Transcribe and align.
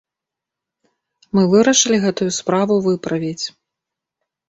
Мы 1.35 1.45
вырашылі 1.53 1.97
гэтую 2.07 2.29
справу 2.41 2.81
выправіць! 2.91 3.45